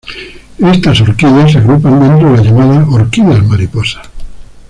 [0.73, 4.01] Estas orquídeas se agrupan dentro de las llamadas de Orquídeas Mariposa.